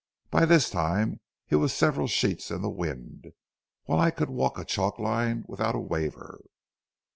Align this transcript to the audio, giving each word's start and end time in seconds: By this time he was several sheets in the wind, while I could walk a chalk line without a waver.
By 0.31 0.45
this 0.45 0.71
time 0.71 1.19
he 1.45 1.53
was 1.55 1.71
several 1.75 2.07
sheets 2.07 2.49
in 2.49 2.63
the 2.63 2.71
wind, 2.71 3.33
while 3.83 3.99
I 3.99 4.09
could 4.09 4.31
walk 4.31 4.57
a 4.57 4.65
chalk 4.65 4.97
line 4.97 5.45
without 5.47 5.75
a 5.75 5.79
waver. 5.79 6.41